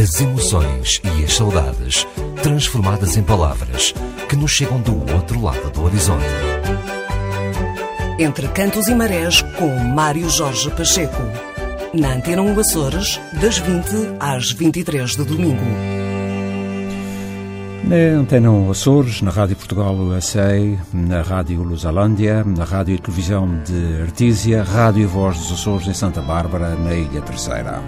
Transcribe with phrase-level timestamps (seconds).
[0.00, 2.06] As emoções e as saudades
[2.40, 3.92] transformadas em palavras
[4.28, 6.24] que nos chegam do outro lado do horizonte.
[8.16, 11.20] Entre Cantos e Marés com Mário Jorge Pacheco.
[11.92, 13.86] Na Antena 1 Açores, das 20
[14.20, 15.64] às 23 de domingo.
[17.82, 23.48] Na Antena 1 Açores, na Rádio Portugal USA, na Rádio Lusalândia, na Rádio e Televisão
[23.64, 27.82] de Artísia, Rádio e Voz dos Açores em Santa Bárbara, na Ilha Terceira.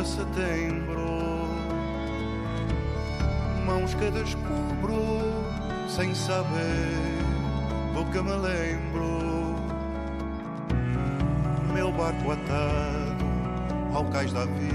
[0.00, 1.48] Sobre setembro,
[3.66, 4.98] mãos que descubro
[5.88, 6.92] sem saber
[7.94, 9.56] do que me lembro.
[11.72, 13.24] Meu barco atado
[13.94, 14.70] ao cais da vida,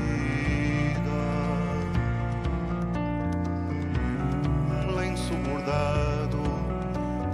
[4.95, 6.43] lenço bordado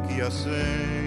[0.07, 1.00] que aceno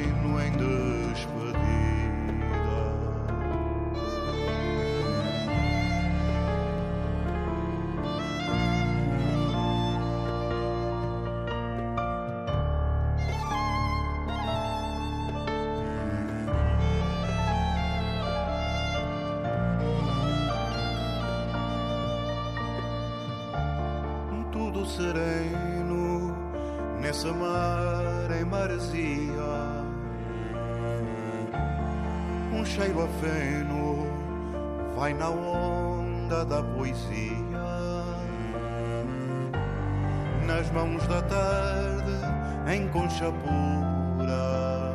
[42.74, 44.92] em concha pura.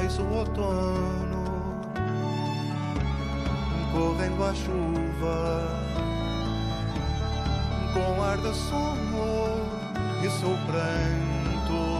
[0.00, 1.44] Eis o outono
[3.92, 5.38] correndo a chuva
[7.92, 9.66] com ar de sono
[10.24, 11.95] e seu pranto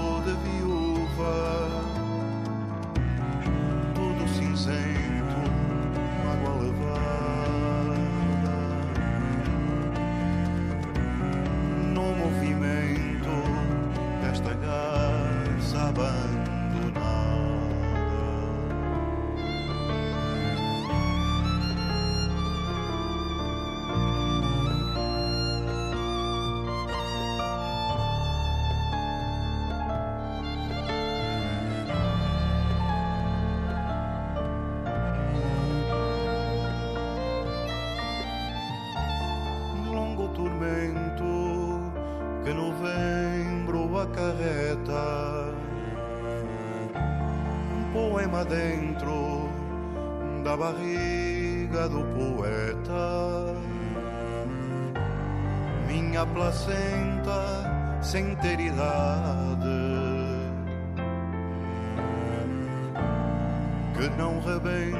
[50.57, 53.55] da barriga do poeta.
[55.87, 59.67] Minha placenta sem ter idade.
[63.95, 64.96] Que não rebenta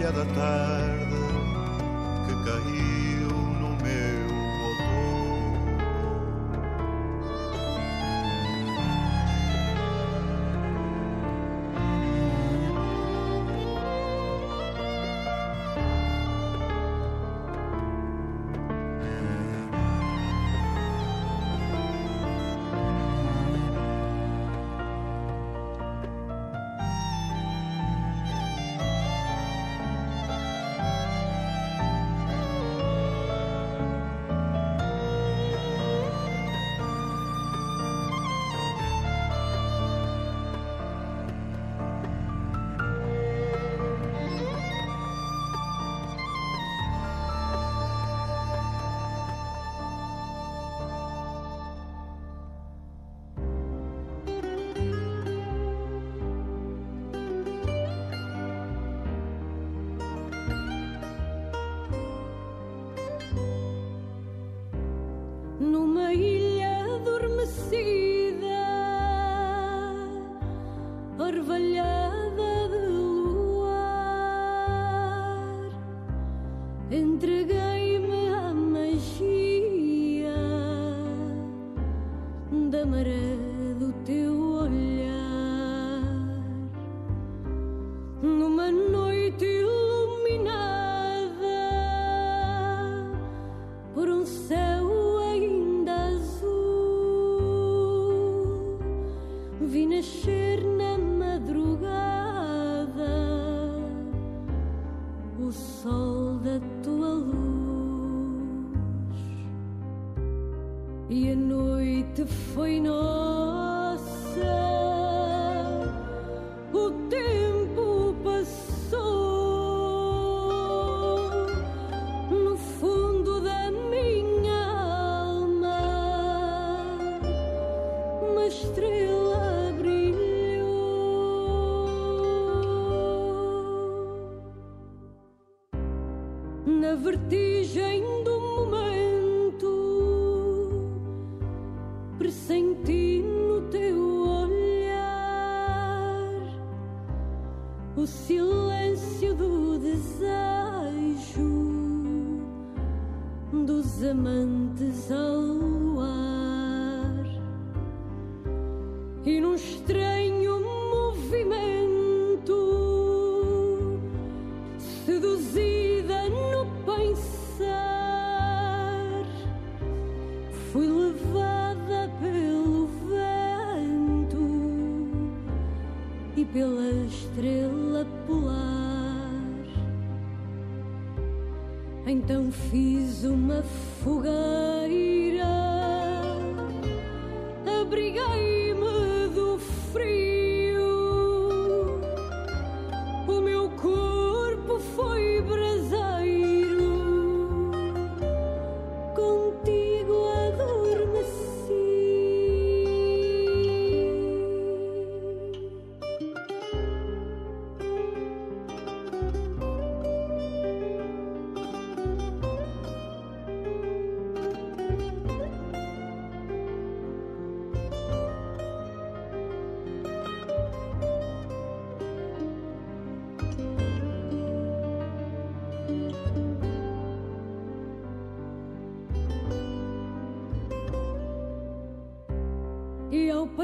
[0.00, 1.16] folha da tarde
[2.26, 2.89] que caiu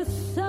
[0.06, 0.45] the sun.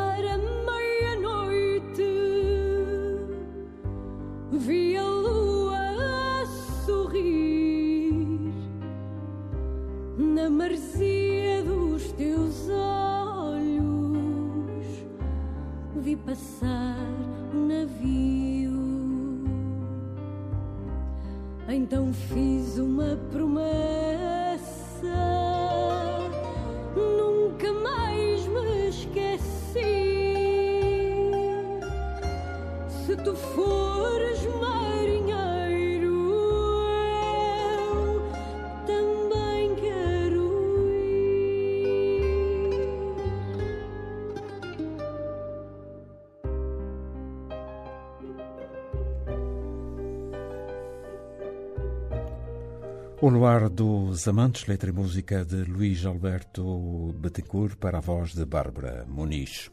[53.19, 58.45] O Luar dos Amantes, letra e música de Luís Alberto Betancourt para a voz de
[58.45, 59.71] Bárbara Muniz.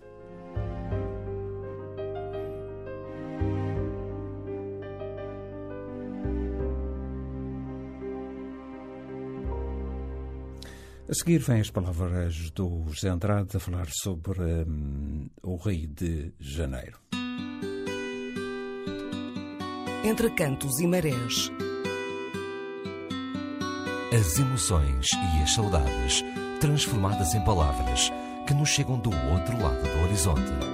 [11.07, 16.33] A seguir vêm as palavras do José Andrade a falar sobre hum, o Rio de
[16.41, 16.99] Janeiro.
[20.03, 21.51] Entre cantos e marés
[24.15, 26.25] as emoções e as saudades
[26.61, 28.13] transformadas em palavras
[28.47, 30.74] que nos chegam do outro lado do horizonte.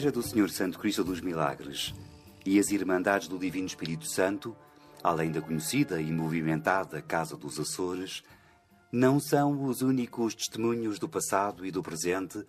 [0.00, 1.94] Igreja do Senhor Santo Cristo dos Milagres
[2.46, 4.56] e as Irmandades do Divino Espírito Santo,
[5.02, 8.22] além da conhecida e movimentada Casa dos Açores,
[8.90, 12.42] não são os únicos testemunhos do passado e do presente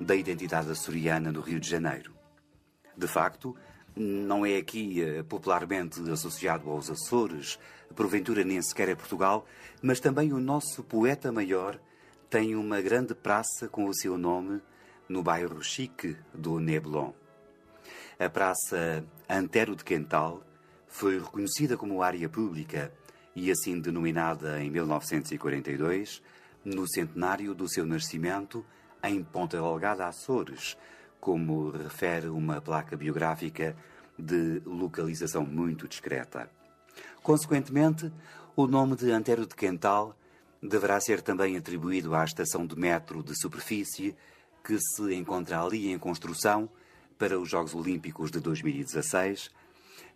[0.00, 2.12] da identidade açoriana no Rio de Janeiro.
[2.96, 3.54] De facto,
[3.94, 7.56] não é aqui eh, popularmente associado aos Açores,
[7.94, 9.46] porventura nem sequer a Portugal,
[9.80, 11.78] mas também o nosso poeta maior
[12.28, 14.60] tem uma grande praça com o seu nome
[15.08, 17.12] no bairro chique do Neblon.
[18.18, 20.42] A Praça Antero de Quental
[20.86, 22.92] foi reconhecida como área pública
[23.34, 26.22] e assim denominada em 1942,
[26.64, 28.64] no centenário do seu nascimento
[29.02, 30.76] em Ponta Delgada, Açores,
[31.20, 33.76] como refere uma placa biográfica
[34.18, 36.50] de localização muito discreta.
[37.22, 38.10] Consequentemente,
[38.56, 40.16] o nome de Antero de Quental
[40.62, 44.16] deverá ser também atribuído à estação de metro de superfície
[44.66, 46.68] que se encontra ali em construção
[47.16, 49.50] para os Jogos Olímpicos de 2016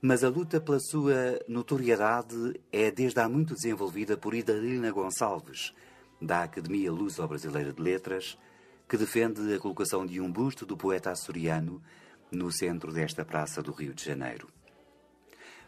[0.03, 5.75] mas a luta pela sua notoriedade é desde há muito desenvolvida por Idalina Gonçalves,
[6.21, 8.39] da Academia Luso-Brasileira de Letras,
[8.89, 11.83] que defende a colocação de um busto do poeta açoriano
[12.33, 14.49] no centro desta praça do Rio de Janeiro.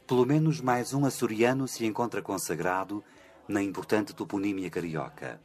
[0.06, 3.04] Pelo menos mais um açoriano se encontra consagrado
[3.46, 5.40] na importante toponímia carioca.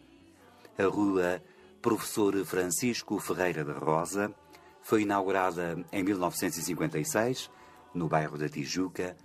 [0.77, 1.41] A rua
[1.81, 4.33] Professor Francisco Ferreira da Rosa
[4.81, 7.51] foi inaugurada em 1956
[7.93, 9.15] no bairro da Tijuca,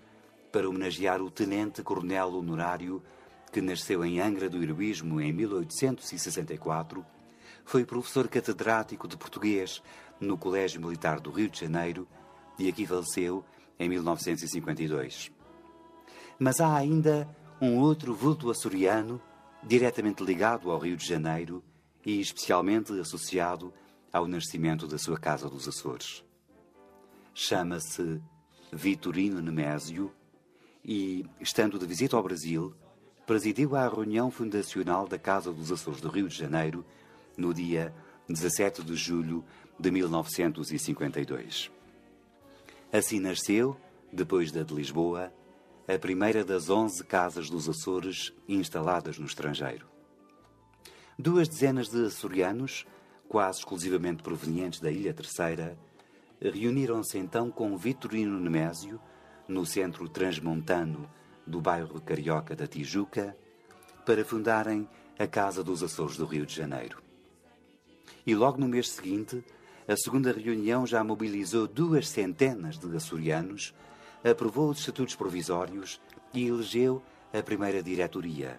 [0.52, 3.02] para homenagear o tenente-coronel honorário
[3.50, 7.04] que nasceu em Angra do Heroísmo em 1864,
[7.64, 9.82] foi professor catedrático de português
[10.21, 12.06] no Colégio Militar do Rio de Janeiro
[12.59, 13.44] e aqui faleceu
[13.78, 15.32] em 1952.
[16.38, 17.28] Mas há ainda
[17.61, 19.21] um outro vulto açoriano
[19.62, 21.62] diretamente ligado ao Rio de Janeiro
[22.04, 23.73] e especialmente associado
[24.12, 26.25] ao nascimento da sua Casa dos Açores.
[27.35, 28.21] Chama-se
[28.73, 30.12] Vitorino Nemésio,
[30.85, 32.75] e, estando de visita ao Brasil,
[33.26, 36.85] presidiu a reunião fundacional da Casa dos Açores do Rio de Janeiro
[37.37, 37.94] no dia
[38.28, 39.44] 17 de julho
[39.78, 41.71] de 1952.
[42.92, 43.76] Assim nasceu,
[44.12, 45.32] depois da de Lisboa,
[45.88, 49.92] a primeira das onze casas dos Açores instaladas no estrangeiro.
[51.19, 52.87] Duas dezenas de açorianos,
[53.28, 55.78] quase exclusivamente provenientes da Ilha Terceira,
[56.40, 59.00] reuniram-se então com Vitorino Nemésio,
[59.47, 61.09] no centro transmontano
[61.47, 63.37] do bairro carioca da Tijuca,
[64.07, 64.88] para fundarem
[65.19, 67.02] a Casa dos Açores do Rio de Janeiro.
[68.26, 69.45] E logo no mês seguinte,
[69.87, 73.75] a segunda reunião já mobilizou duas centenas de açorianos,
[74.25, 76.00] aprovou os estatutos provisórios
[76.33, 77.02] e elegeu
[77.33, 78.59] a primeira diretoria,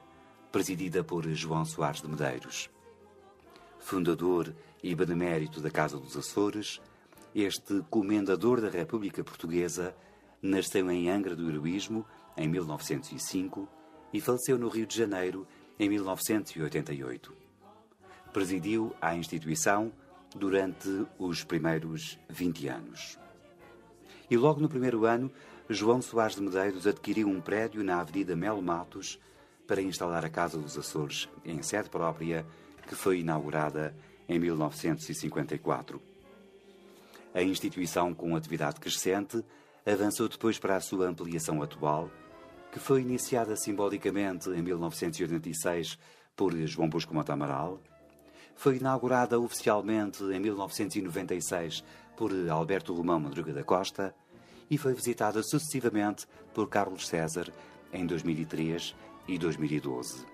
[0.54, 2.70] presidida por João Soares de Medeiros.
[3.80, 6.80] Fundador e benemérito da Casa dos Açores,
[7.34, 9.96] este comendador da República Portuguesa
[10.40, 12.06] nasceu em Angra do Heroísmo
[12.38, 13.68] em 1905
[14.14, 15.48] e faleceu no Rio de Janeiro
[15.80, 17.34] em 1988.
[18.32, 19.92] Presidiu a instituição
[20.36, 23.18] durante os primeiros 20 anos.
[24.30, 25.32] E logo no primeiro ano,
[25.68, 29.20] João Soares de Medeiros adquiriu um prédio na Avenida Melo Matos
[29.68, 32.46] para instalar a Casa dos Açores em sede própria,
[32.88, 33.96] que foi inaugurada
[34.28, 36.02] em 1954.
[37.34, 39.44] A instituição, com atividade crescente,
[39.86, 42.10] avançou depois para a sua ampliação atual,
[42.72, 45.98] que foi iniciada simbolicamente em 1986
[46.36, 47.80] por João Bosco Mota Amaral,
[48.56, 51.84] foi inaugurada oficialmente em 1996
[52.16, 54.16] por Alberto Romão Madruga da Costa
[54.70, 57.52] e foi visitada sucessivamente por Carlos César
[57.92, 58.96] em 2003
[59.28, 60.26] e 2012.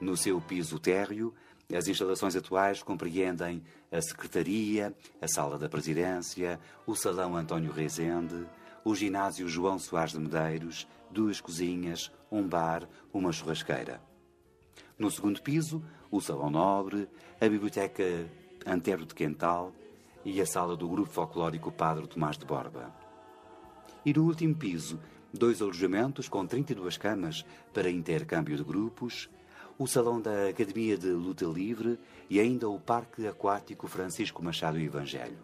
[0.00, 1.34] No seu piso térreo,
[1.74, 8.46] as instalações atuais compreendem a Secretaria, a Sala da Presidência, o Salão António Rezende,
[8.84, 14.00] o Ginásio João Soares de Medeiros, duas cozinhas, um bar, uma churrasqueira.
[14.98, 17.08] No segundo piso, o Salão Nobre,
[17.40, 18.04] a Biblioteca
[18.64, 19.72] Antero de Quental
[20.24, 22.94] e a Sala do Grupo Folclórico Padre Tomás de Borba.
[24.04, 25.00] E no último piso,
[25.32, 29.28] dois alojamentos com 32 camas para intercâmbio de grupos,
[29.78, 31.98] o Salão da Academia de Luta Livre
[32.30, 35.38] e ainda o Parque Aquático Francisco Machado Evangelho.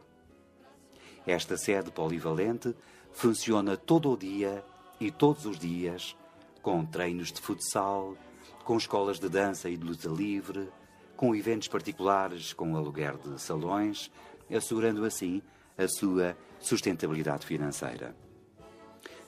[1.26, 2.74] Esta sede polivalente
[3.12, 4.64] funciona todo o dia
[4.98, 6.16] e todos os dias,
[6.62, 8.16] com treinos de futsal,
[8.64, 10.68] com escolas de dança e de luta livre,
[11.16, 14.10] com eventos particulares com aluguer de salões,
[14.50, 15.42] assegurando assim
[15.76, 18.14] a sua sustentabilidade financeira.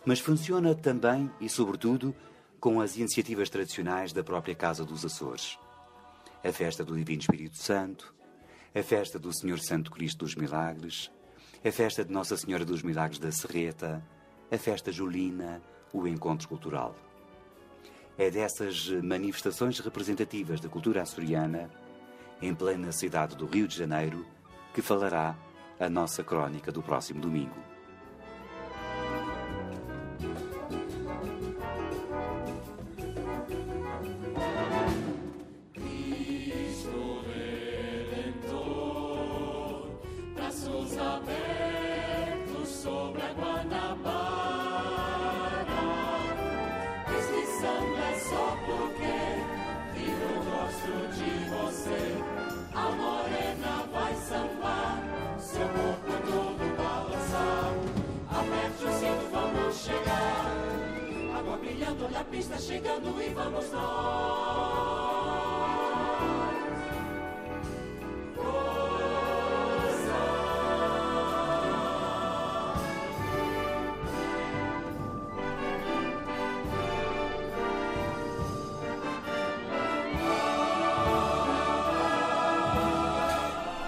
[0.07, 2.15] Mas funciona também e, sobretudo,
[2.61, 5.59] com as iniciativas tradicionais da própria Casa dos Açores.
[6.43, 8.15] A festa do Divino Espírito Santo,
[8.75, 11.11] a festa do Senhor Santo Cristo dos Milagres,
[11.65, 14.05] a festa de Nossa Senhora dos Milagres da Serreta,
[14.51, 16.95] a festa julina, o encontro cultural.
[18.17, 21.71] é dessas manifestações representativas da cultura açoriana,
[22.41, 24.27] em plena cidade do Rio de Janeiro,
[24.73, 25.37] que falará
[25.81, 27.74] a nossa crónica do próximo domingo.
[62.35, 64.94] Pista chegando e vamos nós.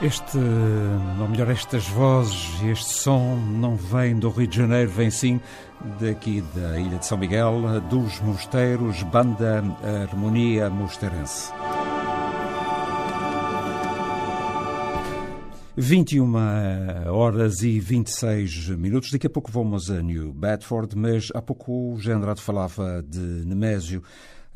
[0.07, 0.39] Este,
[1.21, 5.41] ou melhor, estas vozes, este som não vem do Rio de Janeiro, vem sim
[5.99, 9.65] daqui da Ilha de São Miguel, dos Mosteiros, Banda
[10.09, 11.51] Harmonia Mosteirense.
[15.77, 16.33] 21
[17.11, 19.11] horas e 26 minutos.
[19.11, 24.05] Daqui a pouco vamos a New Bedford, mas há pouco o Gendrado falava de Nemésio,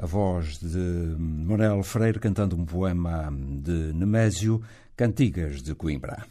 [0.00, 0.78] a voz de
[1.18, 4.62] Manuel Freire cantando um poema de Nemésio
[4.96, 6.24] Cantigas de Coimbra.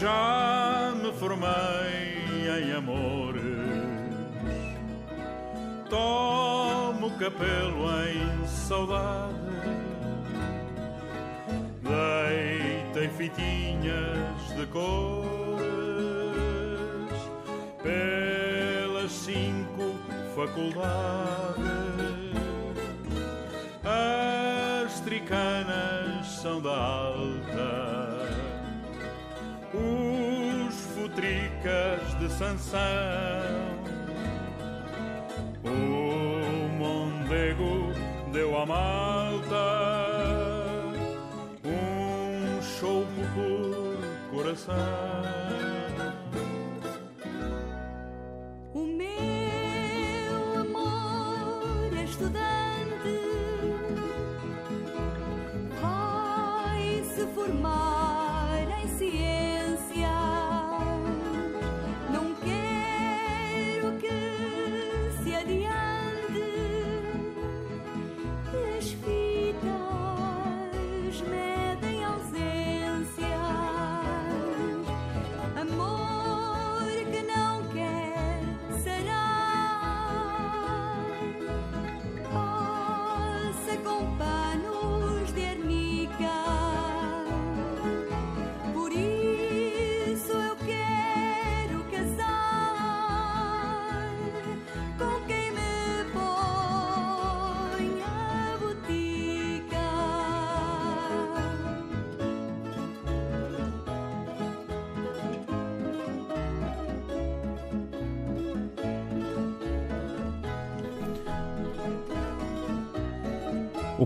[0.00, 3.42] Já me formei em amores,
[5.90, 9.34] tomo capelo em saudade,
[11.82, 15.60] deitei fitinhas de cores
[17.82, 19.98] pelas cinco
[20.34, 21.60] faculdades.
[23.84, 27.99] As tricanas são da alta
[31.20, 33.59] os futricas de Sansão.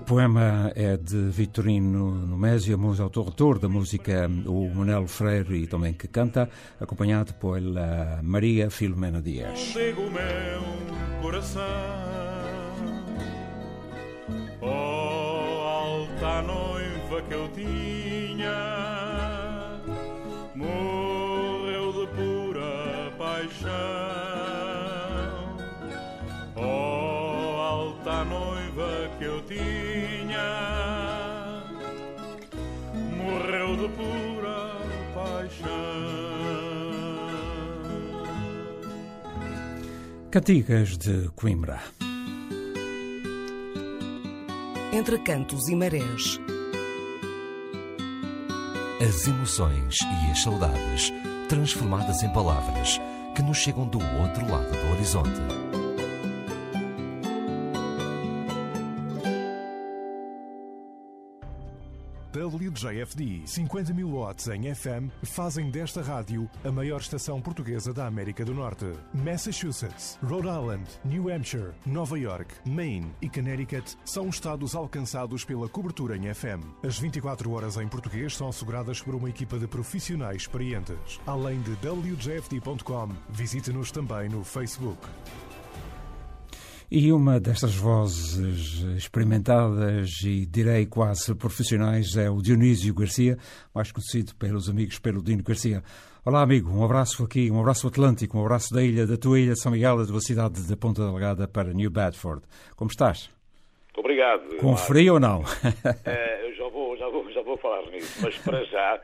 [0.05, 7.33] Poema é de Vitorino Numésio, autor da música o Manuel Freire também que canta, acompanhado
[7.35, 9.75] pela Maria Filomena Dias.
[33.85, 34.81] De pura
[35.15, 35.69] paixão.
[40.31, 41.81] Cantigas de Coimbra.
[44.93, 46.41] Entre cantos e marés.
[49.07, 51.13] As emoções e as saudades
[51.49, 52.99] transformadas em palavras
[53.35, 55.64] que nos chegam do outro lado do horizonte.
[62.85, 68.45] WJFD 50 mil watts em FM fazem desta rádio a maior estação portuguesa da América
[68.45, 68.85] do Norte.
[69.15, 76.17] Massachusetts, Rhode Island, New Hampshire, Nova York, Maine e Connecticut são estados alcançados pela cobertura
[76.17, 76.63] em FM.
[76.83, 81.19] As 24 horas em português são asseguradas por uma equipa de profissionais experientes.
[81.27, 85.01] Além de WJFD.com, visite-nos também no Facebook.
[86.97, 93.37] E uma destas vozes experimentadas e direi quase profissionais é o Dionísio Garcia,
[93.75, 95.83] mais conhecido pelos amigos pelo Dino Garcia.
[96.25, 99.55] Olá, amigo, um abraço aqui, um abraço atlântico, um abraço da ilha, da tua ilha
[99.55, 102.43] de São Miguel, da tua cidade da Ponta Delgada para New Bedford.
[102.77, 103.29] Como estás?
[103.87, 104.57] Muito obrigado.
[104.59, 105.43] Com frio ou não?
[106.07, 109.01] É, eu já vou, já, vou, já vou falar nisso, mas para já,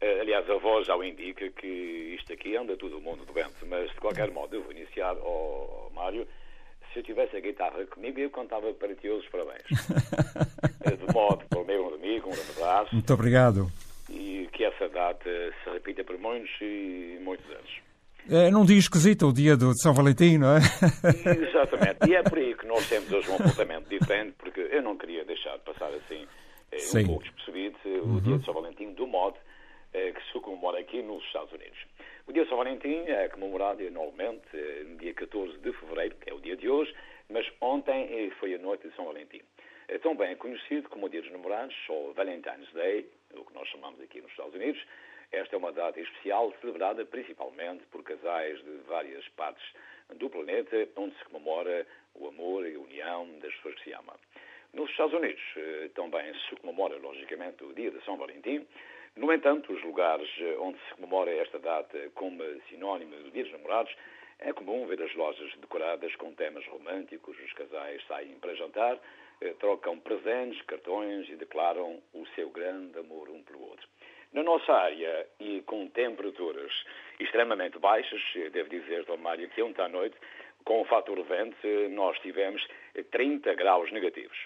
[0.00, 3.88] é, aliás, a voz já o indica que isto aqui anda todo mundo doente, mas
[3.90, 6.26] de qualquer modo eu vou iniciar, oh, Mário,
[6.98, 9.62] se eu tivesse a guitarra comigo, eu contava para ti os parabéns.
[10.98, 12.92] de modo, para o meu amigo, um abraço.
[12.92, 13.70] Muito obrigado.
[14.10, 15.30] E que essa data
[15.62, 17.80] se repita por muitos e muitos anos.
[18.30, 20.58] É, não diz esquisito o dia do, de São Valentim, não é?
[21.48, 22.08] Exatamente.
[22.08, 25.24] E é por aí que nós temos hoje um apontamento diferente, porque eu não queria
[25.24, 26.26] deixar de passar assim
[26.72, 28.16] eh, um pouco despercebido uhum.
[28.16, 29.36] o dia de São Valentim, do modo
[29.94, 31.78] eh, que se comemora aqui nos Estados Unidos.
[32.28, 34.54] O dia de São Valentim é comemorado anualmente
[34.86, 36.94] no dia 14 de fevereiro, que é o dia de hoje,
[37.30, 39.40] mas ontem eh, foi a noite de São Valentim.
[39.88, 43.98] É também conhecido como o Dia dos Namorados, ou Valentine's Day, o que nós chamamos
[44.02, 44.78] aqui nos Estados Unidos.
[45.32, 49.64] Esta é uma data especial celebrada principalmente por casais de várias partes
[50.16, 54.16] do planeta, onde se comemora o amor e a união das pessoas que se amam.
[54.74, 58.66] Nos Estados Unidos eh, também se comemora, logicamente, o Dia de São Valentim,
[59.16, 63.52] no entanto, os lugares eh, onde se comemora esta data como sinónimo do Dia dos
[63.52, 63.94] Namorados
[64.38, 68.98] é comum ver as lojas decoradas com temas românticos, os casais saem para jantar,
[69.40, 73.88] eh, trocam presentes, cartões e declaram o seu grande amor um pelo outro.
[74.32, 76.72] Na nossa área, e com temperaturas
[77.18, 80.16] extremamente baixas, eh, devo dizer, Dom Mário, que ontem à noite,
[80.64, 82.66] com o fator vento, nós tivemos
[83.10, 84.36] 30 graus negativos.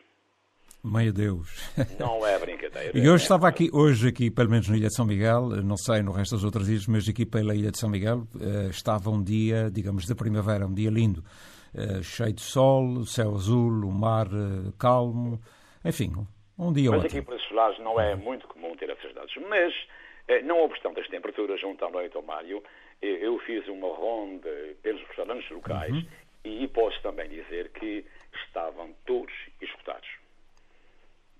[0.84, 1.72] Meu Deus.
[1.98, 2.62] Não é brincadeira.
[2.94, 6.02] E hoje estava aqui, hoje aqui, pelo menos na Ilha de São Miguel, não sei
[6.02, 9.22] no resto das outras ilhas, mas aqui pela Ilha de São Miguel, eh, estava um
[9.22, 11.22] dia, digamos, de primavera, um dia lindo,
[11.74, 15.40] eh, cheio de sol, céu azul, o mar eh, calmo,
[15.84, 16.12] enfim,
[16.58, 17.20] um dia Mas ótimo.
[17.20, 19.32] aqui para esses lados não é muito comum ter essas dados.
[19.48, 19.72] Mas,
[20.44, 22.62] não obstante as temperaturas, junto à noite ao Mário,
[23.00, 24.50] eu fiz uma ronda
[24.82, 26.06] pelos restaurantes locais uhum.
[26.44, 28.04] e posso também dizer que
[28.46, 30.21] estavam todos escutados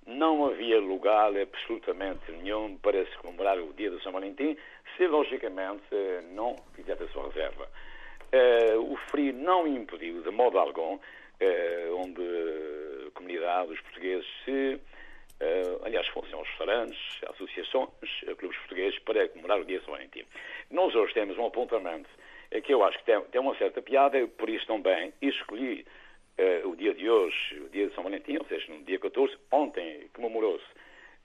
[0.06, 4.56] não havia lugar absolutamente nenhum para se comemorar o dia de São Valentim,
[4.96, 5.84] se logicamente
[6.32, 7.68] não fizesse a sua reserva.
[8.32, 12.22] Uh, o frio não impediu, de modo algum, uh, onde
[13.06, 14.74] a comunidade, os portugueses, se,
[15.40, 17.90] uh, aliás, fossem aos restaurantes, associações,
[18.38, 20.24] clubes portugueses, para comemorar o dia de São Valentim.
[20.70, 22.08] Nós hoje temos um apontamento
[22.64, 25.86] que eu acho que tem uma certa piada, por isso também escolhi
[26.42, 29.36] uh, o dia de hoje, o dia de São Valentim, ou seja, no dia 14,
[29.50, 30.64] ontem comemorou-se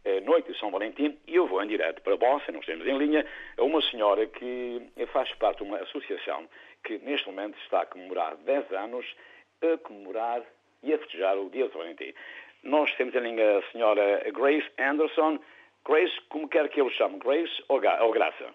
[0.05, 2.85] a uh, noite de São Valentim e eu vou em direto para Bossa, nós temos
[2.85, 3.25] em linha,
[3.57, 6.47] a uma senhora que faz parte de uma associação
[6.83, 9.05] que neste momento está a comemorar 10 anos,
[9.61, 10.43] a comemorar
[10.83, 12.13] e a festejar o dia de São Valentim.
[12.63, 15.39] Nós temos em linha a senhora Grace Anderson.
[15.85, 18.53] Grace, como quer que eu chame, Grace ou Graça?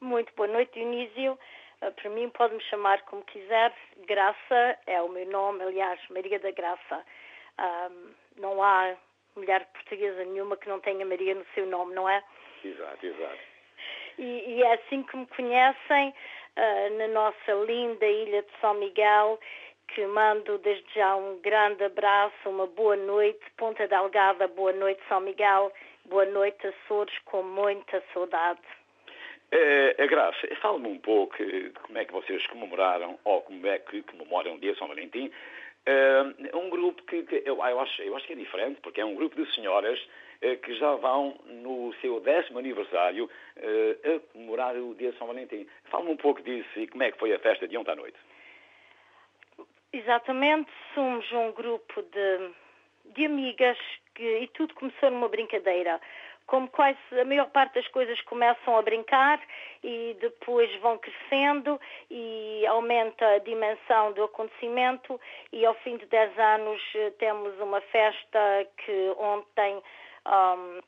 [0.00, 1.38] Muito boa noite, Dionísio.
[1.84, 3.70] Ah, para mim pode-me chamar como quiser.
[4.06, 7.04] Graça é o meu nome, aliás, Maria da Graça.
[7.60, 8.94] Um, não há
[9.36, 12.24] mulher portuguesa nenhuma que não tenha Maria no seu nome, não é?
[12.64, 13.38] Exato, exato.
[14.16, 16.14] E, e é assim que me conhecem
[16.56, 19.38] uh, na nossa linda ilha de São Miguel,
[19.88, 25.20] que mando desde já um grande abraço, uma boa noite, Ponta Delgada, boa noite São
[25.20, 25.70] Miguel,
[26.06, 28.62] boa noite Açores, com muita saudade.
[29.50, 31.36] É, a Graça, fala-me um pouco
[31.82, 35.30] como é que vocês comemoraram, ou como é que comemoram o dia de São Valentim.
[35.86, 39.04] É um grupo que, que eu, eu, acho, eu acho que é diferente, porque é
[39.04, 40.00] um grupo de senhoras
[40.40, 45.26] é, que já vão no seu décimo aniversário é, a comemorar o dia de São
[45.26, 45.66] Valentim.
[45.84, 48.18] Fala-me um pouco disso e como é que foi a festa de ontem à noite.
[49.92, 52.50] Exatamente, somos um grupo de,
[53.14, 53.78] de amigas
[54.14, 56.00] que, e tudo começou numa brincadeira.
[56.46, 59.40] Como quase a maior parte das coisas começam a brincar
[59.82, 61.80] e depois vão crescendo
[62.10, 65.18] e aumenta a dimensão do acontecimento.
[65.52, 69.82] E ao fim de 10 anos eh, temos uma festa que ontem
[70.26, 70.80] um,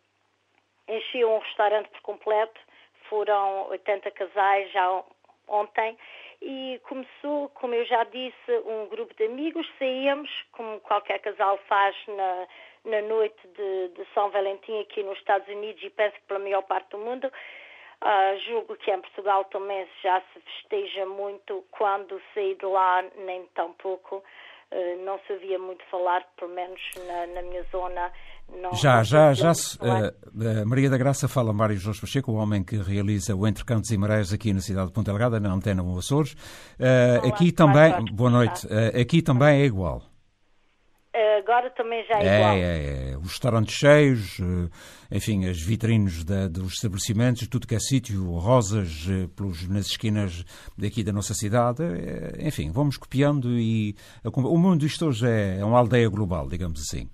[0.88, 2.60] encheu um restaurante por completo,
[3.08, 5.04] foram 80 casais já
[5.48, 5.96] ontem.
[6.42, 11.96] E começou, como eu já disse, um grupo de amigos, saíamos, como qualquer casal faz
[12.08, 12.46] na,
[12.86, 16.62] na noite de, de São Valentim aqui nos Estados Unidos e penso que pela maior
[16.62, 17.30] parte do mundo.
[18.02, 23.46] Uh, julgo que em Portugal também já se festeja muito quando saí de lá, nem
[23.54, 24.22] tão pouco.
[24.70, 28.12] Uh, não se ouvia muito falar, pelo menos na, na minha zona,
[28.60, 29.52] não, já, já, já.
[29.52, 33.90] Uh, Maria da Graça fala Mário Jorge Pacheco, o homem que realiza o Entre Cantos
[33.90, 36.34] e Marés aqui na cidade de Ponta Delgada, na Antena Açores.
[36.78, 38.68] Uh, aqui também, boa noite,
[39.00, 40.02] aqui também é igual.
[41.38, 42.56] Agora também já é, é igual.
[42.56, 44.38] É, é, os restaurantes cheios,
[45.10, 50.44] enfim, as vitrines da, dos estabelecimentos, tudo que é sítio, rosas pelos, nas esquinas
[50.76, 51.82] daqui da nossa cidade.
[52.38, 57.08] enfim, vamos copiando e o mundo isto hoje é, é uma aldeia global, digamos assim.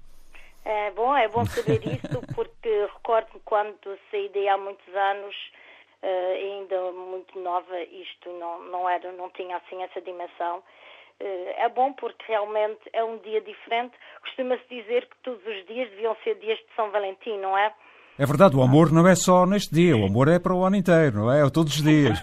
[0.64, 3.76] É bom, é bom saber isso, porque recordo-me quando
[4.10, 5.34] saí daí há muitos anos,
[6.02, 10.62] ainda muito nova, isto não, não, era, não tinha assim essa dimensão.
[11.20, 13.94] Uh, é bom porque realmente é um dia diferente.
[14.20, 17.72] Costuma-se dizer que todos os dias deviam ser dias de São Valentim, não é?
[18.18, 20.76] É verdade, o amor não é só neste dia, o amor é para o ano
[20.76, 21.46] inteiro, não é?
[21.46, 22.22] É todos os dias.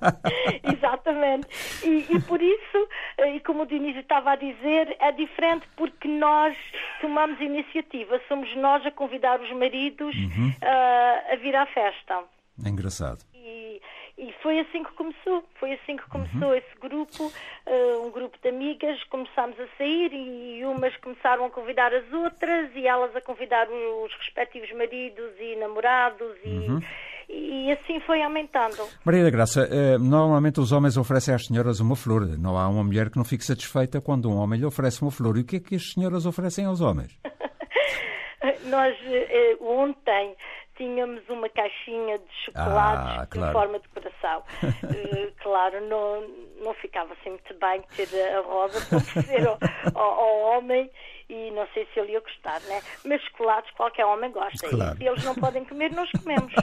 [0.64, 1.46] Exatamente.
[1.84, 2.88] E, e, por isso,
[3.18, 6.56] eh, e como o Dionísio estava a dizer, é diferente porque nós
[7.02, 10.48] tomamos iniciativa, somos nós a convidar os maridos uhum.
[10.48, 12.24] uh, a vir à festa.
[12.64, 13.18] É engraçado.
[13.34, 13.82] E,
[14.18, 16.54] e foi assim que começou, foi assim que começou uhum.
[16.54, 21.94] esse grupo, uh, um grupo de amigas, começámos a sair e umas começaram a convidar
[21.94, 26.80] as outras e elas a convidar os respectivos maridos e namorados e, uhum.
[27.28, 28.88] e assim foi aumentando.
[29.04, 32.82] Maria da Graça, uh, normalmente os homens oferecem às senhoras uma flor, não há uma
[32.82, 35.36] mulher que não fique satisfeita quando um homem lhe oferece uma flor.
[35.36, 37.16] E o que é que as senhoras oferecem aos homens?
[38.66, 40.34] Nós uh, ontem
[40.78, 43.50] tínhamos uma caixinha de chocolates ah, claro.
[43.50, 44.42] em forma de coração.
[44.62, 46.26] uh, claro, não,
[46.62, 49.58] não ficava assim muito bem ter a rosa para oferecer ao,
[49.94, 50.88] ao, ao, homem
[51.28, 52.80] e não sei se ele ia gostar, né?
[53.04, 54.68] Mas chocolates qualquer homem gosta.
[54.70, 54.94] Claro.
[54.94, 56.54] E se eles não podem comer, nós comemos.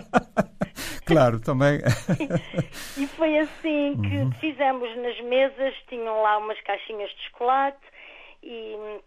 [1.05, 1.81] claro, também.
[2.97, 4.31] e foi assim que uhum.
[4.39, 7.85] fizemos nas mesas, tinham lá umas caixinhas de chocolate
[8.41, 9.01] e,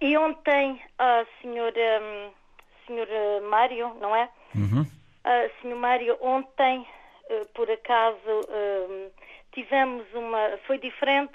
[0.00, 2.32] e ontem a senhora,
[2.86, 4.28] senhora Mário, não é?
[4.54, 4.82] Uhum.
[4.82, 6.86] Uh, Senhor Mário, ontem,
[7.30, 9.12] uh, por acaso, uh,
[9.52, 10.58] tivemos uma.
[10.66, 11.34] Foi diferente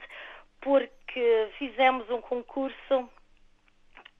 [0.61, 3.09] porque fizemos um concurso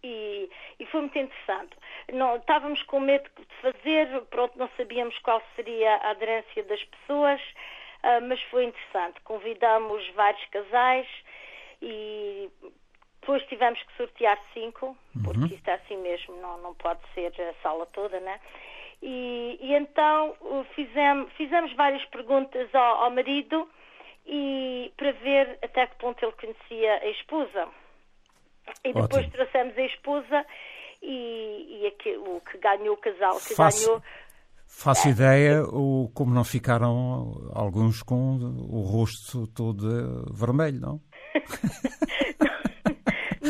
[0.04, 1.76] e, e, foi muito interessante.
[2.12, 7.42] Não, estávamos com medo de fazer, pronto, não sabíamos qual seria a aderência das pessoas,
[7.42, 9.22] uh, mas foi interessante.
[9.22, 11.08] Convidamos vários casais
[11.82, 12.52] e
[13.22, 15.46] depois tivemos que sortear cinco, porque uhum.
[15.46, 18.40] isto é assim mesmo, não, não pode ser a sala toda, né?
[19.06, 20.34] E, e então
[20.76, 23.68] fizemos, fizemos várias perguntas ao, ao, marido
[24.26, 27.68] e para ver até que ponto ele conhecia a esposa.
[28.82, 29.32] E depois Ótimo.
[29.32, 30.46] trouxemos a esposa
[31.02, 34.04] e, e aqui, o que ganhou o casal que Faço, ganhou.
[34.68, 38.38] Faço é, ideia o, como não ficaram alguns com
[38.70, 41.02] o rosto todo vermelho, não?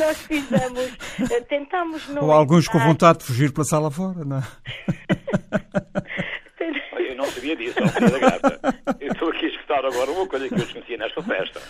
[0.04, 2.26] Nós fizemos, eh, tentámos não.
[2.26, 4.42] Ou alguns com vontade de fugir pela sala fora, não é?
[7.00, 8.39] Eu não sabia disso, não sabia da.
[9.00, 11.62] Eu estou aqui a escutar agora uma coisa que eu desconhecia nesta festa.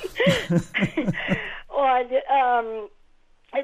[1.69, 2.24] Olha,
[2.63, 2.89] um,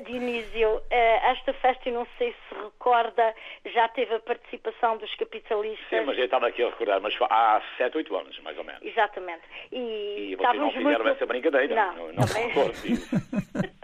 [0.05, 3.33] Dionísio, eh, esta festa, eu não sei se recorda,
[3.73, 5.87] já teve a participação dos capitalistas.
[5.89, 8.81] Sim, mas eu estava aqui a recordar, mas há 7, 8 anos, mais ou menos.
[8.83, 9.43] Exatamente.
[9.71, 11.07] E, e vocês não fizeram muito...
[11.09, 11.75] essa brincadeira.
[11.75, 13.15] Não, não, não me recordo disso.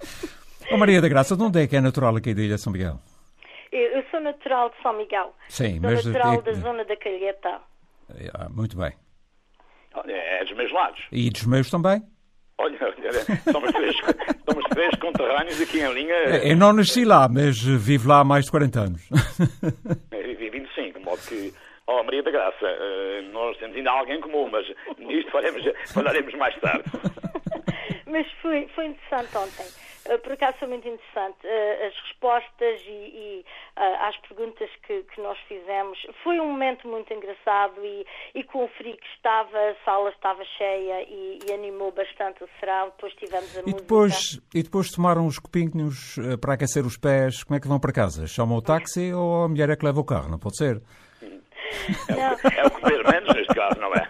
[0.70, 3.00] Oh, Maria da Graça, de onde é que é natural aqui da Ilha São Miguel?
[3.72, 5.34] Eu, sou natural de São Miguel.
[5.48, 6.04] Sim, sou mas...
[6.04, 6.42] natural é...
[6.42, 7.60] da zona da Calheta.
[8.34, 8.92] Ah, muito bem.
[10.06, 11.00] É dos meus lados.
[11.10, 12.02] E dos meus também?
[12.58, 12.78] Olha,
[13.50, 13.96] somos três,
[14.46, 16.14] somos três conterrâneos aqui em linha.
[16.44, 19.08] Eu não nasci lá, mas vivo lá há mais de 40 anos.
[20.12, 21.54] Vivi 25, de modo que
[21.90, 22.66] Oh, Maria da Graça,
[23.32, 24.66] nós temos ainda alguém comum, mas
[24.98, 26.84] nisto falaremos, falaremos mais tarde.
[28.08, 29.66] Mas foi, foi interessante ontem.
[30.06, 31.36] Uh, por acaso foi muito interessante.
[31.44, 33.44] Uh, as respostas e, e
[33.76, 35.98] às perguntas que, que, nós fizemos.
[36.24, 40.44] Foi um momento muito engraçado e, e com o frio que estava, a sala estava
[40.56, 42.86] cheia e, e animou bastante o serão.
[42.86, 43.80] Depois tivemos a e música.
[43.80, 47.44] Depois, e depois tomaram os copinhos para aquecer os pés.
[47.44, 48.26] Como é que vão para casa?
[48.26, 50.28] Chamam o táxi ou a mulher é que leva o carro?
[50.28, 50.82] Não pode ser?
[51.22, 54.08] É, é o que menos neste caso, não é?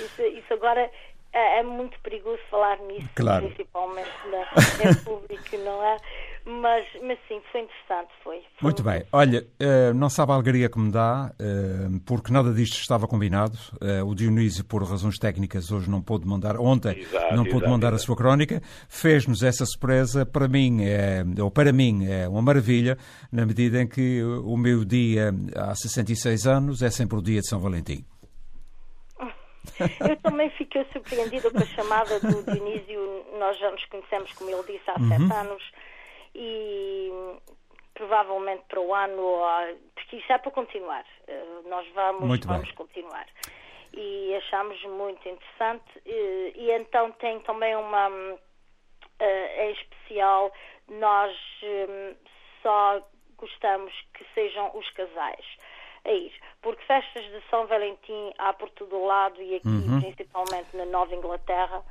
[0.00, 0.90] Isso, isso agora
[1.34, 3.46] é, é, muito perigoso falar nisso, claro.
[3.48, 4.44] principalmente na,
[4.90, 5.96] em público, não é?
[6.46, 8.36] Mas, mas sim, foi interessante, foi.
[8.36, 9.02] foi muito, muito bem.
[9.10, 13.58] Olha, uh, não sabe a alegria que me dá, uh, porque nada disto estava combinado.
[13.80, 17.70] Uh, o Dionísio, por razões técnicas, hoje não pôde mandar, ontem exato, não pôde exato,
[17.70, 18.02] mandar exato.
[18.02, 18.62] a sua crónica.
[18.88, 20.26] Fez-nos essa surpresa.
[20.26, 22.98] Para mim, é, ou para mim, é uma maravilha,
[23.32, 27.48] na medida em que o meu dia, há 66 anos, é sempre o dia de
[27.48, 28.04] São Valentim.
[30.08, 33.26] Eu também fiquei surpreendida com a chamada do Dionísio.
[33.38, 35.08] Nós já nos conhecemos, como ele disse, há Uhum.
[35.08, 35.62] sete anos
[36.34, 37.10] e
[37.94, 39.38] provavelmente para o ano,
[39.94, 41.04] porque isso é para continuar.
[41.66, 42.74] Nós vamos, muito vamos bem.
[42.74, 43.26] continuar.
[43.92, 45.84] E achamos muito interessante.
[46.04, 48.10] E, e então tem também uma.
[49.20, 50.52] Em especial,
[50.88, 51.32] nós
[52.62, 53.00] só
[53.36, 55.44] gostamos que sejam os casais
[56.04, 56.32] a ir.
[56.64, 60.00] Porque festas de São Valentim há por todo o lado e aqui, Uhum.
[60.00, 61.82] principalmente na Nova Inglaterra,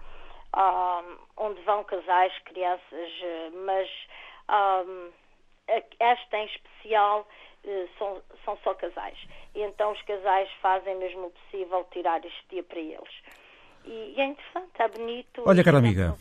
[0.57, 3.09] um, onde vão casais, crianças,
[3.65, 3.87] mas
[4.49, 5.11] um,
[5.99, 7.27] esta em especial
[7.63, 9.17] uh, são, são só casais.
[9.53, 13.13] E então os casais fazem mesmo o possível tirar este dia para eles.
[13.85, 15.43] E, e é interessante, é bonito.
[15.45, 16.15] Olha, cara amiga,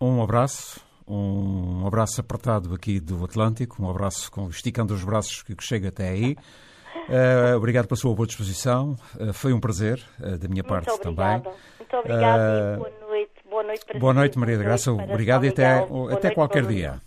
[0.00, 0.88] um abraço.
[1.12, 6.08] Um abraço apertado aqui do Atlântico, um abraço com, esticando os braços que chega até
[6.08, 6.36] aí.
[7.08, 8.96] Uh, obrigado pela sua boa disposição.
[9.18, 11.42] Uh, foi um prazer uh, da minha parte Muito também.
[11.78, 13.32] Muito obrigada e boa noite.
[13.48, 14.92] Boa noite para Boa noite, Maria da Graça.
[14.92, 15.86] Obrigado e até.
[15.86, 17.00] Boa qualquer dia.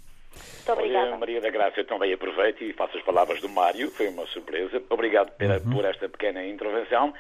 [0.66, 1.08] Muito obrigada.
[1.08, 4.26] Olha, Maria da Graça, eu também aproveito e faço as palavras do Mário, foi uma
[4.28, 4.82] surpresa.
[4.90, 5.72] Obrigado pela, Uhum.
[5.72, 7.14] por esta pequena intervenção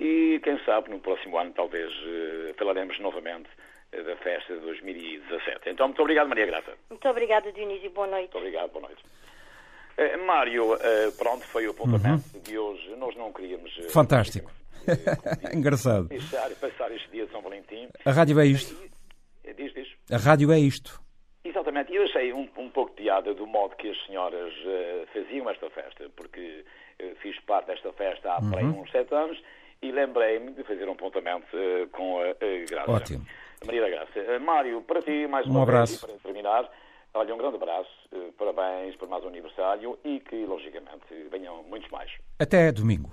[0.00, 3.48] e quem sabe no próximo ano talvez uh, falaremos novamente
[3.92, 5.70] uh, da festa de 2017.
[5.70, 6.72] Então, muito obrigado, Maria Graça.
[6.88, 7.90] Muito obrigada, Dionísio.
[7.90, 8.32] Boa noite.
[8.32, 9.04] Muito obrigado, boa noite.
[9.98, 12.40] Uh, Mário, uh, pronto, foi o apontamento uhum.
[12.40, 12.96] de hoje.
[12.96, 13.76] Nós não queríamos.
[13.78, 14.50] Uh, Fantástico.
[15.52, 16.08] Engraçado.
[16.08, 17.88] Deixar, passar este dia de São Valentim.
[18.04, 18.74] A rádio é isto.
[19.56, 19.88] Diz, diz.
[20.10, 21.00] A rádio é isto.
[21.44, 21.94] Exatamente.
[21.94, 26.08] Eu achei um, um pouco piada do modo que as senhoras uh, faziam esta festa,
[26.14, 26.64] porque
[27.02, 28.80] uh, fiz parte desta festa há uhum.
[28.80, 29.40] uns sete anos
[29.82, 32.90] e lembrei-me de fazer um apontamento uh, com a, a Graça.
[32.90, 33.26] Ótimo.
[33.64, 34.38] Maria da Graça.
[34.38, 36.06] Mário, para ti, mais uma um vez, abraço.
[36.06, 36.70] para terminar,
[37.14, 37.90] olha, um grande abraço,
[38.38, 42.10] parabéns por mais um aniversário e que, logicamente, venham muitos mais.
[42.38, 43.10] Até domingo.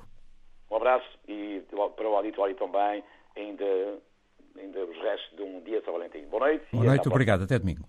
[0.69, 1.63] Um abraço e
[1.95, 3.03] para o auditório também,
[3.35, 3.99] ainda,
[4.57, 6.25] ainda os restos de um dia de São Valentim.
[6.27, 6.65] Boa noite.
[6.71, 7.43] Boa noite, obrigado.
[7.43, 7.87] Até domingo.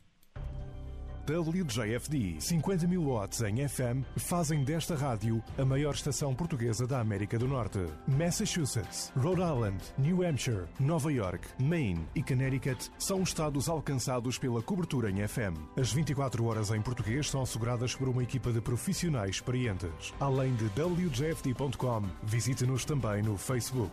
[1.29, 7.39] WJFD 50 mil watts em FM fazem desta rádio a maior estação portuguesa da América
[7.39, 7.81] do Norte.
[8.07, 15.11] Massachusetts, Rhode Island, New Hampshire, Nova York, Maine e Connecticut são estados alcançados pela cobertura
[15.11, 15.59] em FM.
[15.77, 20.15] As 24 horas em português são asseguradas por uma equipa de profissionais experientes.
[20.19, 23.93] Além de WJFD.com, visite-nos também no Facebook.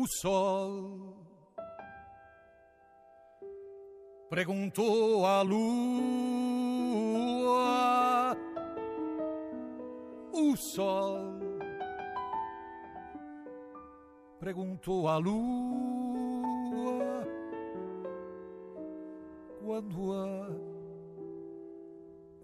[0.00, 1.16] O sol
[4.30, 5.58] perguntou à lua.
[10.32, 11.40] O sol
[14.38, 15.66] perguntou à lua
[19.64, 20.46] quando a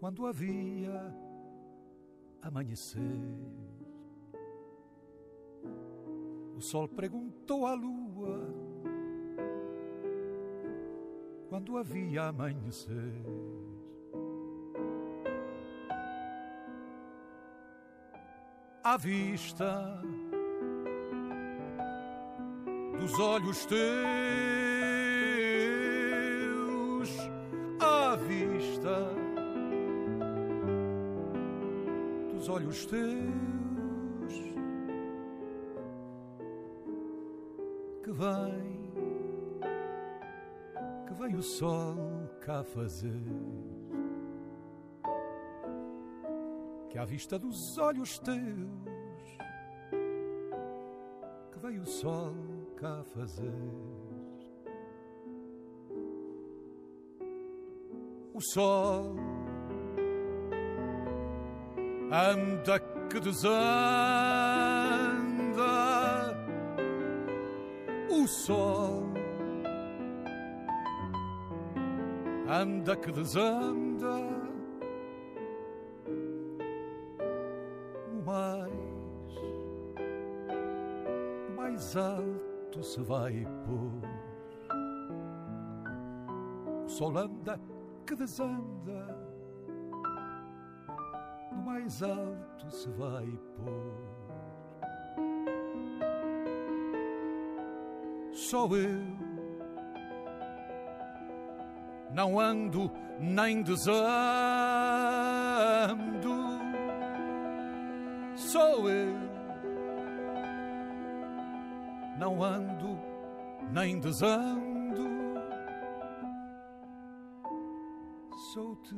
[0.00, 1.14] quando havia
[2.42, 3.00] amanhecer.
[6.56, 8.54] O sol perguntou à lua
[11.48, 13.12] quando havia amanhecer.
[18.82, 20.02] À vista
[22.98, 23.80] dos olhos teus,
[27.80, 29.10] à vista
[32.32, 33.73] dos olhos teus.
[38.14, 38.74] Vem
[41.06, 41.96] que veio o sol
[42.40, 43.22] cá fazer.
[46.90, 48.38] Que à vista dos olhos teus,
[51.50, 52.34] que veio o sol
[52.76, 53.52] cá fazer.
[58.32, 59.16] O sol
[62.12, 63.54] anda que desanda,
[68.24, 69.02] o sol
[72.48, 74.16] anda que desanda
[78.10, 78.72] no mais,
[81.48, 84.08] no mais alto se vai pôr.
[86.86, 87.60] O sol anda
[88.06, 89.18] que desanda
[91.52, 94.13] no mais alto se vai pôr.
[98.54, 99.02] Sou eu
[102.12, 102.88] não ando
[103.18, 103.98] nem desando.
[108.36, 109.16] Sou eu,
[112.16, 112.96] não ando
[113.72, 115.02] nem desando.
[118.52, 118.94] Sou-te,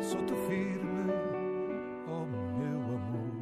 [0.00, 1.12] sou-te firme,
[2.06, 2.26] oh
[2.60, 3.34] meu amor.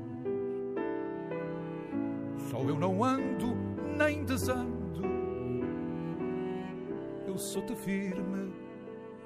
[2.38, 3.61] Só eu não ando
[3.97, 4.82] nem desando
[7.32, 8.53] eu sou-te firme,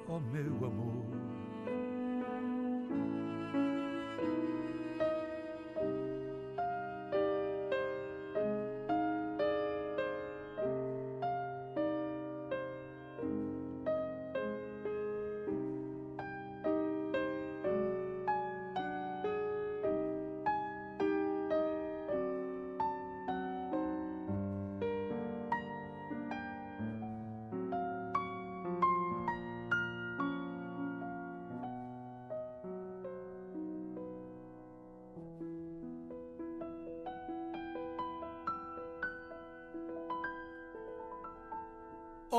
[0.08, 1.15] ó oh meu amor.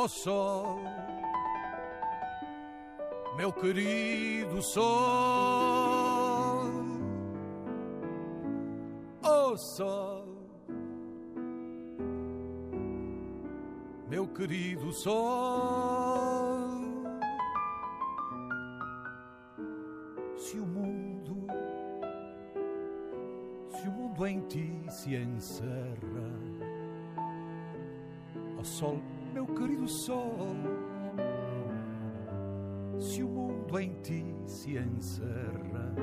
[0.07, 0.79] Oh sol,
[3.35, 4.81] meu querido sol,
[9.21, 10.25] oh sol,
[14.09, 15.17] meu querido sol.
[20.37, 21.47] Se o mundo,
[23.71, 26.31] se o mundo em ti se encerra,
[28.57, 29.16] ó sol meu
[29.57, 30.55] querido sol,
[32.99, 35.95] se o mundo em ti se encerra,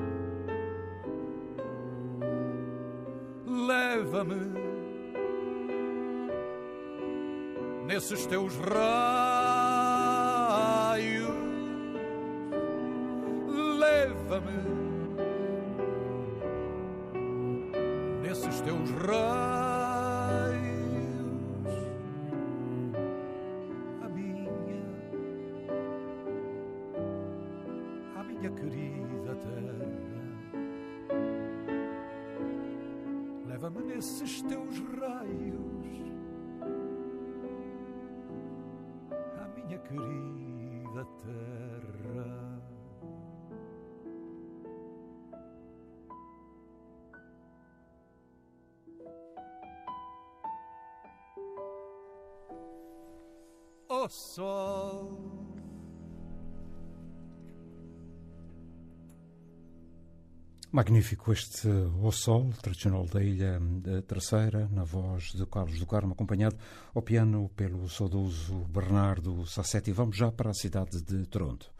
[3.45, 4.35] leva-me
[7.87, 8.85] nesses teus raios,
[13.79, 14.84] leva-me
[54.09, 55.55] Sol.
[60.71, 61.69] Magnífico este
[62.01, 63.61] O Sol, tradicional da Ilha
[64.05, 66.57] Terceira, na voz de Carlos do Carmo, acompanhado
[66.93, 69.91] ao piano pelo saudoso Bernardo Sassetti.
[69.93, 71.25] Vamos já para a cidade de.
[71.27, 71.71] Toronto,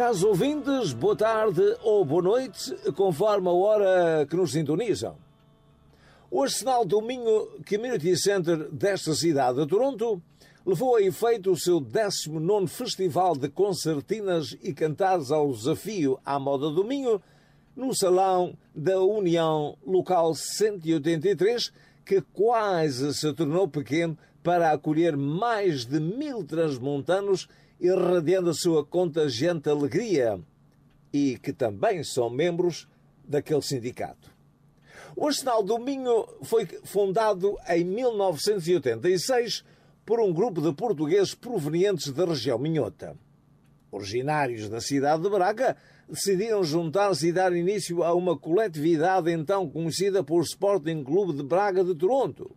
[0.00, 5.14] Caros ouvintes, boa tarde ou boa noite, conforme a hora que nos sintonizam.
[6.30, 10.22] O Arsenal do Minho Community Center desta cidade de Toronto
[10.64, 16.70] levou a efeito o seu 19 Festival de Concertinas e Cantares ao Desafio à Moda
[16.70, 17.20] do Minho
[17.76, 21.70] no Salão da União Local 183,
[22.06, 27.46] que quase se tornou pequeno para acolher mais de mil transmontanos
[27.80, 30.38] irradiando a sua contagiante alegria
[31.12, 32.86] e que também são membros
[33.24, 34.30] daquele sindicato.
[35.16, 39.64] O Arsenal do Minho foi fundado em 1986
[40.04, 43.16] por um grupo de portugueses provenientes da região minhota.
[43.90, 45.76] Originários da cidade de Braga,
[46.08, 51.82] decidiram juntar-se e dar início a uma coletividade então conhecida por Sporting Clube de Braga
[51.84, 52.54] de Toronto.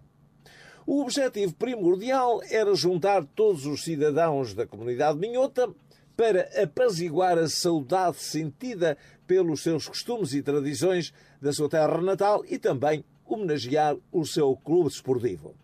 [0.85, 5.69] O objetivo primordial era juntar todos os cidadãos da comunidade minhota
[6.15, 12.59] para apaziguar a saudade sentida pelos seus costumes e tradições da sua terra natal e
[12.59, 15.55] também homenagear o seu clube desportivo.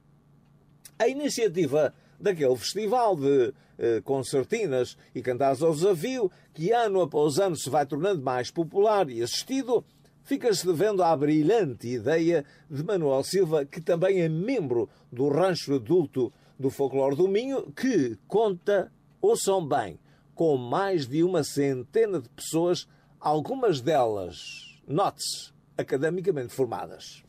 [0.97, 7.55] A iniciativa daquele festival de eh, concertinas e cantares ao desafio, que ano após ano
[7.55, 9.85] se vai tornando mais popular e assistido,
[10.29, 16.31] fica-se devendo à brilhante ideia de Manuel Silva, que também é membro do rancho adulto
[16.59, 19.99] do Folclore do Minho, que conta, ouçam bem,
[20.35, 22.87] com mais de uma centena de pessoas,
[23.19, 27.23] algumas delas, note-se, academicamente formadas.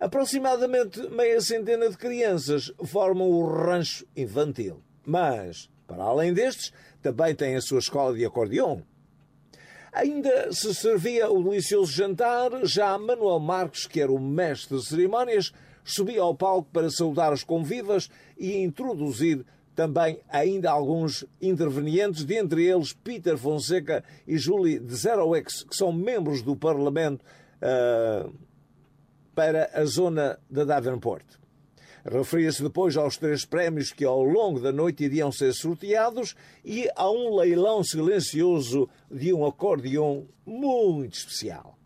[0.00, 4.82] Aproximadamente meia centena de crianças formam o rancho infantil.
[5.04, 6.72] Mas, para além destes,
[7.02, 8.82] também tem a sua escola de acordeão.
[9.94, 15.52] Ainda se servia o delicioso jantar, já Manuel Marques, que era o mestre de cerimónias,
[15.84, 22.92] subia ao palco para saudar os convivas e introduzir também ainda alguns intervenientes, dentre eles
[22.92, 27.24] Peter Fonseca e Julie de Zero X, que são membros do Parlamento
[27.62, 28.34] uh,
[29.32, 31.24] para a zona de Davenport.
[32.04, 37.10] Referia-se depois aos três prémios que ao longo da noite iriam ser sorteados e a
[37.10, 41.78] um leilão silencioso de um acordeão muito especial.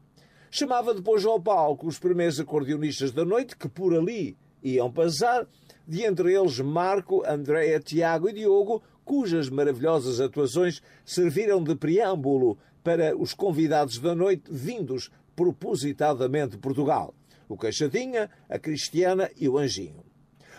[0.51, 5.47] Chamava depois ao palco os primeiros acordeonistas da noite que por ali iam passar,
[5.87, 13.17] de entre eles Marco, Andréa, Tiago e Diogo, cujas maravilhosas atuações serviram de preâmbulo para
[13.17, 17.15] os convidados da noite vindos propositadamente de Portugal
[17.49, 20.08] o Queixadinha, a Cristiana e o Anjinho.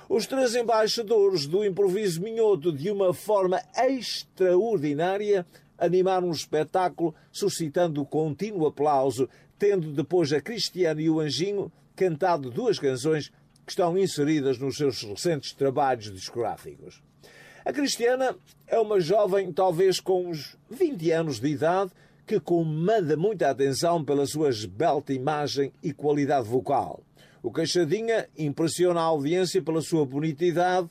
[0.10, 5.46] Os três embaixadores do improviso minhoto, de uma forma extraordinária,
[5.78, 9.30] animaram o espetáculo, suscitando contínuo aplauso,
[9.60, 13.32] tendo depois a Cristiana e o Anjinho cantado duas canções
[13.64, 17.04] que estão inseridas nos seus recentes trabalhos discográficos.
[17.64, 18.36] A Cristiana
[18.66, 21.92] é uma jovem, talvez com uns 20 anos de idade,
[22.26, 27.04] que comanda muita atenção pela sua esbelta imagem e qualidade vocal.
[27.42, 30.90] O Queixadinha impressiona a audiência pela sua bonitidade,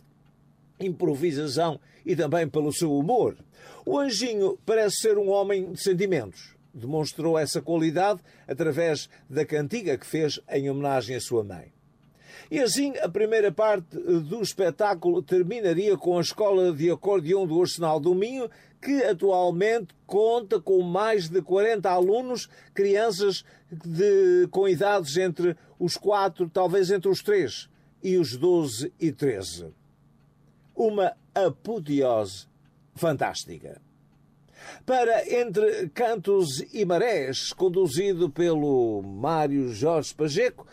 [0.81, 3.37] improvisação e também pelo seu humor.
[3.85, 6.57] O Anjinho parece ser um homem de sentimentos.
[6.73, 11.73] Demonstrou essa qualidade através da cantiga que fez em homenagem à sua mãe.
[12.51, 18.01] E assim, a primeira parte do espetáculo terminaria com a Escola de Acordeão do Arsenal
[18.01, 18.49] do Minho,
[18.81, 26.49] que atualmente conta com mais de 40 alunos, crianças de, com idades entre os 4,
[26.51, 27.69] talvez entre os 3
[28.03, 29.73] e os 12 e 13.
[30.75, 32.47] Uma apoteose
[32.95, 33.81] fantástica.
[34.85, 40.67] Para Entre Cantos e Marés, conduzido pelo Mário Jorge Pacheco,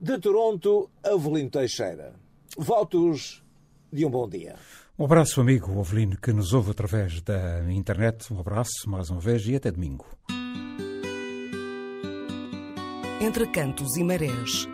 [0.00, 2.14] de Toronto, Avelino Teixeira.
[2.58, 3.42] Votos
[3.92, 4.56] de um bom dia.
[4.98, 8.32] Um abraço, amigo Ovelino, que nos ouve através da internet.
[8.32, 10.06] Um abraço mais uma vez e até domingo.
[13.22, 14.66] Entre cantos e marés.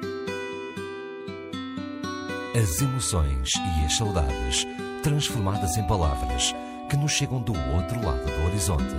[2.59, 4.67] As emoções e as saudades
[5.03, 6.55] transformadas em palavras
[6.89, 8.95] que nos chegam do outro lado do horizonte.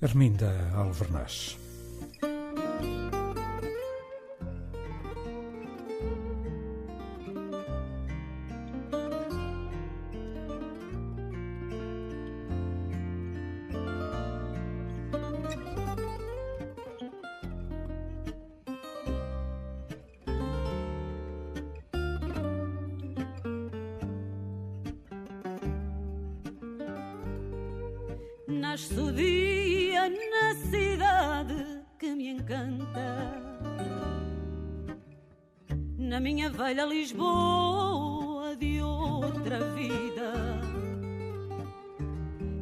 [0.00, 1.63] Arminda Alvernaz.
[28.60, 33.42] Nasce o dia na cidade que me encanta.
[35.98, 40.32] Na minha velha Lisboa de outra vida.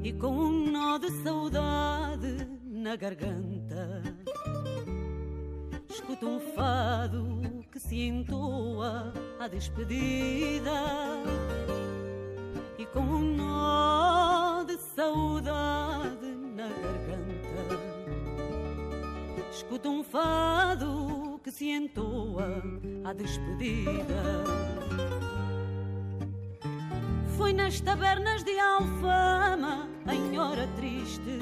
[0.02, 4.02] E com um nó de saudade na garganta.
[5.88, 10.72] Escuto um fado que se entoa à despedida.
[12.78, 15.61] E com um nó de saudade.
[19.50, 22.62] Escuto um fado que se entoa
[23.04, 24.22] à despedida.
[27.36, 31.38] Foi nas tabernas de Alfama, em hora triste,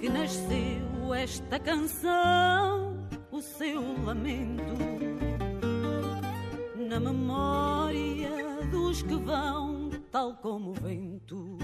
[0.00, 2.96] que nasceu esta canção,
[3.30, 4.74] o seu lamento.
[6.88, 8.30] Na memória
[8.70, 11.58] dos que vão, tal como o vento,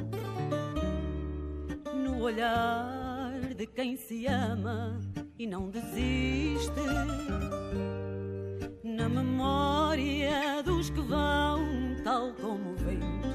[1.95, 4.99] no olhar de quem se ama
[5.38, 6.70] e não desiste.
[8.84, 11.61] Na memória dos que vão,
[12.05, 13.28] tal como o vento,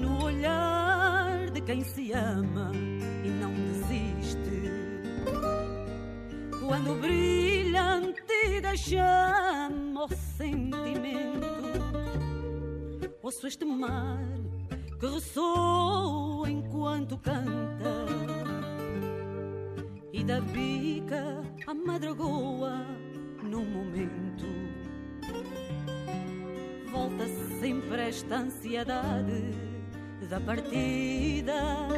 [0.00, 2.70] no olhar de quem se ama
[3.24, 4.70] e não desiste.
[6.66, 11.46] Quando brilha antiga chama o sentimento,
[13.22, 14.41] ouço este mar
[15.02, 18.06] que ressoa enquanto canta
[20.12, 22.86] e da bica a madragoa
[23.42, 24.46] num momento.
[26.92, 27.26] Volta
[27.58, 29.50] sempre esta ansiedade
[30.30, 31.88] da partida.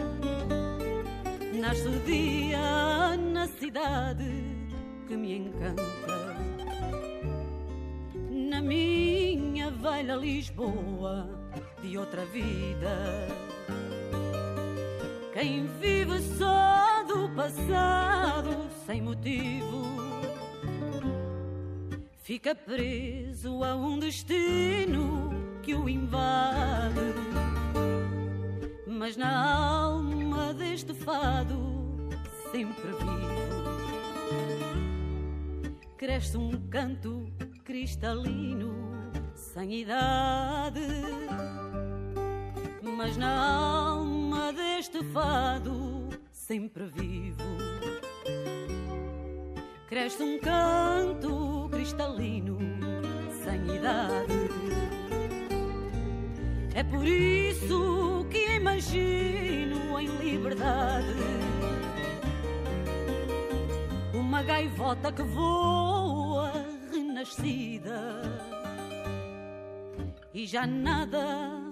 [1.61, 4.32] Nasce o dia na cidade
[5.07, 5.84] que me encanta.
[8.30, 11.43] Na minha velha Lisboa
[11.85, 13.28] de outra vida.
[15.35, 19.85] Quem vive só do passado sem motivo
[22.22, 25.30] fica preso a um destino
[25.62, 27.01] que o invade.
[28.87, 31.59] Mas na alma deste fado
[32.51, 33.45] sempre vivo
[35.99, 37.26] cresce um canto
[37.64, 38.74] cristalino
[39.35, 40.80] sem idade
[42.97, 47.42] mas na alma deste fado sempre vivo.
[49.88, 52.59] Cresce um canto cristalino
[53.42, 54.32] sem idade.
[56.74, 61.14] É por isso que imagino em liberdade
[64.12, 66.53] uma gaivota que voa
[66.92, 68.22] renascida
[70.32, 71.63] e já nada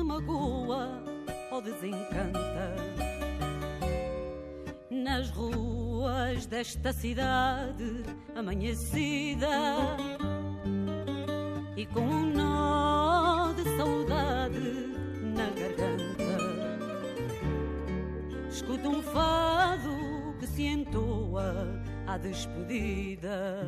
[0.00, 1.02] me magoa
[1.50, 2.74] ou desencanta.
[4.90, 8.02] Nas ruas desta cidade
[8.34, 9.48] amanhecida
[11.76, 16.38] e com um nó de saudade na garganta,
[18.48, 23.66] escuto um fado que se entoa à despedida.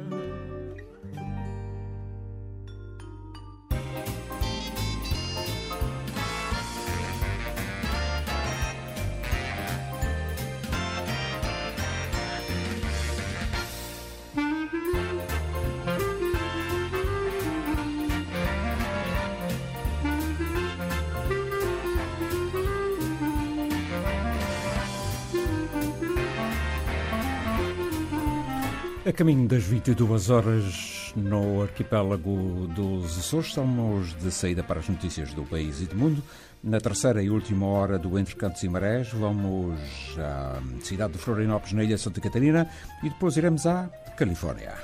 [29.22, 35.44] Caminho das 22 horas no arquipélago dos Açores, estamos de saída para as notícias do
[35.44, 36.20] país e do mundo.
[36.60, 39.78] Na terceira e última hora do Entre Cantos e Marés, vamos
[40.18, 42.68] à cidade de Florianópolis, na ilha Santa Catarina,
[43.00, 44.74] e depois iremos à Califórnia.